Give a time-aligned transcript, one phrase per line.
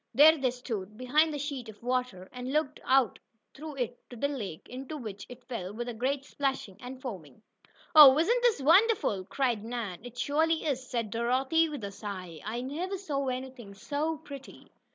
[0.15, 3.19] There they stood, behind the sheet of water, and looked out
[3.53, 7.43] through it to the lake, into which it fell with a great splashing and foaming.
[7.93, 9.99] "Oh, isn't this wonderful!" cried Nan.
[10.03, 12.41] "It surely is," said Dorothy, with a sigh.
[12.43, 14.71] "I never saw anything so pretty."